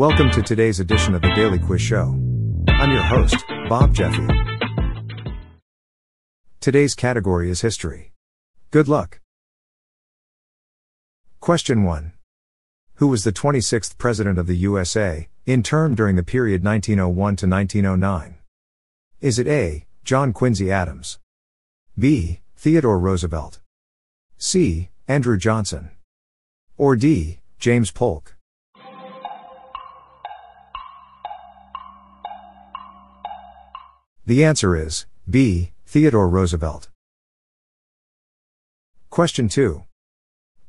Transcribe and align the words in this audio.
Welcome 0.00 0.30
to 0.30 0.40
today's 0.40 0.80
edition 0.80 1.14
of 1.14 1.20
the 1.20 1.30
Daily 1.34 1.58
Quiz 1.58 1.82
Show. 1.82 2.18
I'm 2.68 2.90
your 2.90 3.02
host, 3.02 3.36
Bob 3.68 3.92
Jeffy. 3.92 4.26
Today's 6.58 6.94
category 6.94 7.50
is 7.50 7.60
history. 7.60 8.14
Good 8.70 8.88
luck. 8.88 9.20
Question 11.40 11.84
1. 11.84 12.14
Who 12.94 13.08
was 13.08 13.24
the 13.24 13.30
26th 13.30 13.98
President 13.98 14.38
of 14.38 14.46
the 14.46 14.56
USA, 14.56 15.28
in 15.44 15.62
term 15.62 15.94
during 15.94 16.16
the 16.16 16.22
period 16.22 16.64
1901 16.64 17.36
to 17.36 17.46
1909? 17.46 18.36
Is 19.20 19.38
it 19.38 19.46
A. 19.46 19.84
John 20.02 20.32
Quincy 20.32 20.72
Adams? 20.72 21.18
B. 21.98 22.40
Theodore 22.56 22.98
Roosevelt? 22.98 23.60
C. 24.38 24.88
Andrew 25.06 25.36
Johnson? 25.36 25.90
Or 26.78 26.96
D. 26.96 27.40
James 27.58 27.90
Polk? 27.90 28.34
The 34.30 34.44
answer 34.44 34.76
is 34.76 35.06
B. 35.28 35.72
Theodore 35.86 36.28
Roosevelt. 36.28 36.88
Question 39.10 39.48
2. 39.48 39.82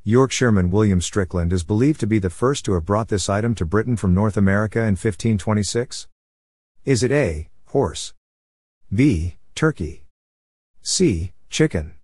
Yorkshireman 0.02 0.68
William 0.72 1.00
Strickland 1.00 1.52
is 1.52 1.62
believed 1.62 2.00
to 2.00 2.08
be 2.08 2.18
the 2.18 2.28
first 2.28 2.64
to 2.64 2.72
have 2.72 2.84
brought 2.84 3.06
this 3.06 3.28
item 3.28 3.54
to 3.54 3.64
Britain 3.64 3.96
from 3.96 4.14
North 4.14 4.36
America 4.36 4.80
in 4.80 4.96
1526? 4.98 6.08
Is 6.84 7.04
it 7.04 7.12
A. 7.12 7.50
Horse? 7.66 8.14
B. 8.92 9.36
Turkey? 9.54 10.06
C. 10.82 11.30
Chicken? 11.48 11.94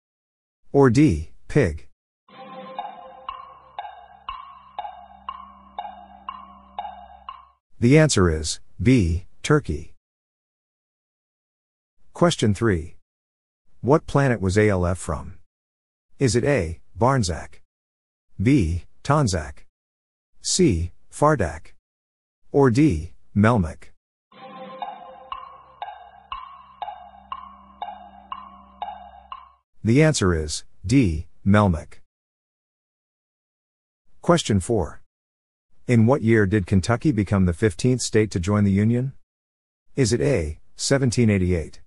Or 0.70 0.90
D. 0.90 1.32
Pig? 1.48 1.88
The 7.80 7.98
answer 7.98 8.30
is 8.30 8.60
B. 8.80 9.26
Turkey. 9.42 9.96
Question 12.18 12.52
3. 12.52 12.96
What 13.80 14.08
planet 14.08 14.40
was 14.40 14.58
ALF 14.58 14.98
from? 14.98 15.38
Is 16.18 16.34
it 16.34 16.42
A. 16.42 16.80
Barnzak? 16.98 17.60
B. 18.42 18.82
Tonzak? 19.04 19.66
C. 20.40 20.90
Fardak? 21.12 21.74
Or 22.50 22.70
D. 22.70 23.12
Melmac? 23.36 23.90
The 29.84 30.02
answer 30.02 30.34
is 30.34 30.64
D. 30.84 31.28
Melmac. 31.46 32.00
Question 34.22 34.58
4. 34.58 35.00
In 35.86 36.06
what 36.06 36.22
year 36.22 36.46
did 36.46 36.66
Kentucky 36.66 37.12
become 37.12 37.46
the 37.46 37.52
15th 37.52 38.00
state 38.00 38.32
to 38.32 38.40
join 38.40 38.64
the 38.64 38.72
Union? 38.72 39.12
Is 39.94 40.12
it 40.12 40.20
A. 40.20 40.58
1788? 40.74 41.78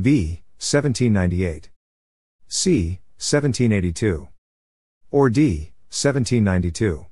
B. 0.00 0.42
1798. 0.58 1.70
C. 2.48 2.98
1782. 3.16 4.26
Or 5.12 5.30
D. 5.30 5.70
1792. 5.88 7.06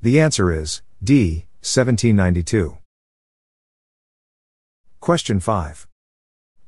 The 0.00 0.20
answer 0.20 0.52
is 0.52 0.82
D. 1.02 1.46
1792. 1.62 2.78
Question 5.00 5.40
5. 5.40 5.88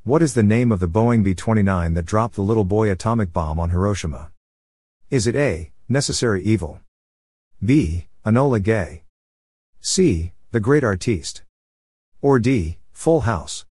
What 0.02 0.22
is 0.22 0.34
the 0.34 0.42
name 0.42 0.72
of 0.72 0.80
the 0.80 0.88
Boeing 0.88 1.22
B 1.22 1.36
29 1.36 1.94
that 1.94 2.04
dropped 2.04 2.34
the 2.34 2.42
little 2.42 2.64
boy 2.64 2.90
atomic 2.90 3.32
bomb 3.32 3.60
on 3.60 3.70
Hiroshima? 3.70 4.32
Is 5.08 5.28
it 5.28 5.36
A. 5.36 5.70
Necessary 5.88 6.42
Evil? 6.42 6.80
B. 7.64 8.08
Enola 8.24 8.60
Gay? 8.60 9.04
C. 9.88 10.32
The 10.50 10.58
Great 10.58 10.82
Artiste. 10.82 11.44
Or 12.20 12.40
D. 12.40 12.78
Full 12.90 13.20
House. 13.20 13.64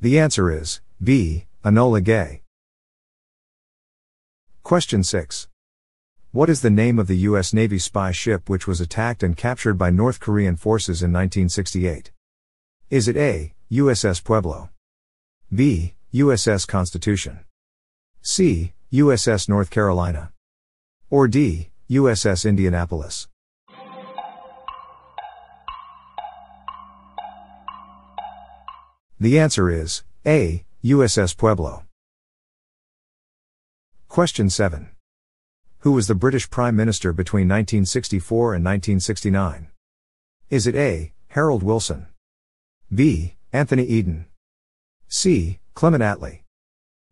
The 0.00 0.18
answer 0.18 0.50
is 0.50 0.80
B. 1.04 1.44
Enola 1.62 2.02
Gay. 2.02 2.40
Question 4.62 5.04
6. 5.04 5.48
What 6.30 6.48
is 6.48 6.62
the 6.62 6.70
name 6.70 6.98
of 6.98 7.08
the 7.08 7.18
U.S. 7.28 7.52
Navy 7.52 7.78
spy 7.78 8.10
ship 8.10 8.48
which 8.48 8.66
was 8.66 8.80
attacked 8.80 9.22
and 9.22 9.36
captured 9.36 9.74
by 9.74 9.90
North 9.90 10.18
Korean 10.18 10.56
forces 10.56 11.02
in 11.02 11.12
1968? 11.12 12.10
Is 12.88 13.06
it 13.06 13.18
A. 13.18 13.52
USS 13.70 14.24
Pueblo? 14.24 14.70
B. 15.54 15.92
USS 16.14 16.66
Constitution? 16.66 17.40
C. 18.22 18.72
USS 18.92 19.48
North 19.48 19.70
Carolina? 19.70 20.32
Or 21.08 21.26
D. 21.26 21.70
USS 21.88 22.46
Indianapolis? 22.46 23.26
The 29.18 29.38
answer 29.38 29.70
is 29.70 30.04
A. 30.26 30.66
USS 30.84 31.34
Pueblo. 31.34 31.84
Question 34.08 34.50
7. 34.50 34.90
Who 35.78 35.92
was 35.92 36.06
the 36.06 36.14
British 36.14 36.50
Prime 36.50 36.76
Minister 36.76 37.14
between 37.14 37.48
1964 37.48 38.54
and 38.54 38.62
1969? 38.62 39.68
Is 40.50 40.66
it 40.66 40.74
A. 40.74 41.14
Harold 41.28 41.62
Wilson? 41.62 42.08
B. 42.94 43.36
Anthony 43.54 43.84
Eden? 43.84 44.26
C. 45.08 45.60
Clement 45.72 46.02
Attlee? 46.02 46.40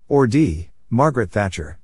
Or 0.08 0.26
D. 0.26 0.68
Margaret 0.92 1.30
Thatcher. 1.30 1.78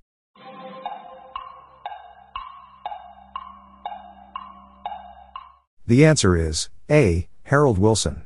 The 5.86 6.04
answer 6.04 6.36
is 6.36 6.70
A. 6.90 7.28
Harold 7.44 7.78
Wilson. 7.78 8.22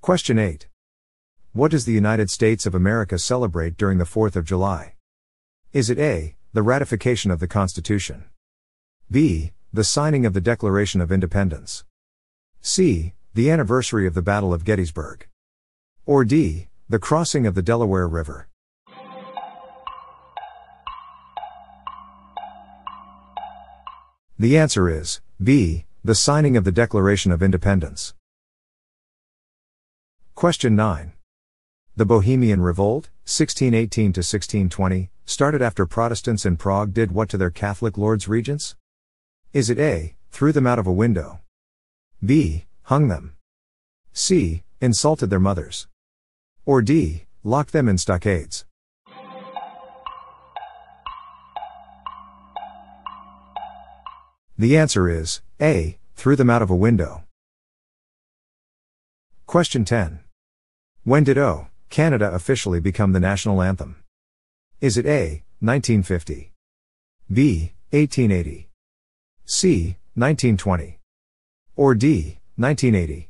Question 0.00 0.40
8. 0.40 0.66
What 1.52 1.70
does 1.70 1.84
the 1.84 1.92
United 1.92 2.30
States 2.30 2.66
of 2.66 2.74
America 2.74 3.16
celebrate 3.16 3.76
during 3.76 3.98
the 3.98 4.04
4th 4.04 4.34
of 4.34 4.44
July? 4.44 4.94
Is 5.72 5.88
it 5.88 6.00
A. 6.00 6.34
The 6.52 6.62
ratification 6.62 7.30
of 7.30 7.38
the 7.38 7.46
Constitution? 7.46 8.24
B. 9.08 9.52
The 9.72 9.84
signing 9.84 10.26
of 10.26 10.32
the 10.32 10.40
Declaration 10.40 11.00
of 11.00 11.12
Independence? 11.12 11.84
C. 12.60 13.14
The 13.34 13.52
anniversary 13.52 14.08
of 14.08 14.14
the 14.14 14.22
Battle 14.22 14.52
of 14.52 14.64
Gettysburg? 14.64 15.28
Or 16.04 16.24
D. 16.24 16.67
The 16.90 16.98
crossing 16.98 17.46
of 17.46 17.54
the 17.54 17.60
Delaware 17.60 18.08
River? 18.08 18.48
The 24.38 24.56
answer 24.56 24.88
is 24.88 25.20
B. 25.42 25.84
The 26.02 26.14
signing 26.14 26.56
of 26.56 26.64
the 26.64 26.72
Declaration 26.72 27.30
of 27.30 27.42
Independence. 27.42 28.14
Question 30.34 30.76
9. 30.76 31.12
The 31.94 32.06
Bohemian 32.06 32.62
Revolt, 32.62 33.10
1618 33.24 34.14
to 34.14 34.20
1620, 34.20 35.10
started 35.26 35.60
after 35.60 35.84
Protestants 35.84 36.46
in 36.46 36.56
Prague 36.56 36.94
did 36.94 37.12
what 37.12 37.28
to 37.28 37.36
their 37.36 37.50
Catholic 37.50 37.98
lords 37.98 38.28
regents? 38.28 38.76
Is 39.52 39.68
it 39.68 39.78
A. 39.78 40.16
Threw 40.30 40.52
them 40.52 40.66
out 40.66 40.78
of 40.78 40.86
a 40.86 40.92
window? 40.92 41.40
B. 42.24 42.64
Hung 42.84 43.08
them? 43.08 43.34
C. 44.14 44.62
Insulted 44.80 45.28
their 45.28 45.38
mothers? 45.38 45.86
Or 46.68 46.82
D. 46.82 47.24
Lock 47.44 47.70
them 47.70 47.88
in 47.88 47.96
stockades? 47.96 48.66
The 54.58 54.76
answer 54.76 55.08
is 55.08 55.40
A. 55.62 55.96
Threw 56.14 56.36
them 56.36 56.50
out 56.50 56.60
of 56.60 56.68
a 56.68 56.76
window. 56.76 57.24
Question 59.46 59.86
10. 59.86 60.20
When 61.04 61.24
did 61.24 61.38
O, 61.38 61.68
Canada 61.88 62.30
officially 62.34 62.80
become 62.80 63.14
the 63.14 63.20
national 63.20 63.62
anthem? 63.62 64.02
Is 64.82 64.98
it 64.98 65.06
A. 65.06 65.42
1950? 65.60 66.52
B. 67.32 67.72
1880? 67.92 68.68
C. 69.46 69.96
1920? 70.14 70.98
Or 71.76 71.94
D. 71.94 72.40
1980. 72.56 73.27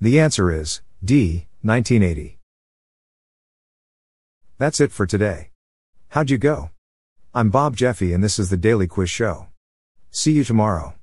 The 0.00 0.20
answer 0.20 0.52
is 0.52 0.80
D, 1.04 1.48
1980. 1.62 2.38
That's 4.56 4.78
it 4.78 4.92
for 4.92 5.06
today. 5.06 5.50
How'd 6.10 6.30
you 6.30 6.38
go? 6.38 6.70
I'm 7.34 7.50
Bob 7.50 7.74
Jeffy 7.74 8.12
and 8.12 8.22
this 8.22 8.38
is 8.38 8.48
the 8.48 8.56
Daily 8.56 8.86
Quiz 8.86 9.10
Show. 9.10 9.48
See 10.12 10.30
you 10.30 10.44
tomorrow. 10.44 10.94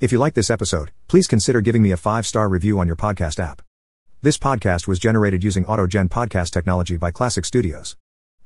If 0.00 0.12
you 0.12 0.18
like 0.18 0.34
this 0.34 0.50
episode, 0.50 0.92
please 1.08 1.26
consider 1.26 1.60
giving 1.60 1.82
me 1.82 1.90
a 1.90 1.96
five 1.96 2.24
star 2.24 2.48
review 2.48 2.78
on 2.78 2.86
your 2.86 2.94
podcast 2.94 3.40
app. 3.40 3.62
This 4.22 4.38
podcast 4.38 4.86
was 4.86 5.00
generated 5.00 5.42
using 5.42 5.64
AutoGen 5.64 6.08
podcast 6.08 6.50
technology 6.50 6.96
by 6.96 7.10
Classic 7.10 7.44
Studios. 7.44 7.96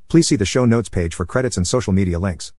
Please 0.09 0.29
see 0.29 0.37
the 0.37 0.47
show 0.47 0.65
notes 0.65 0.89
page 0.89 1.15
for 1.15 1.27
credits 1.27 1.59
and 1.59 1.69
social 1.69 1.93
media 1.93 2.19
links. 2.19 2.55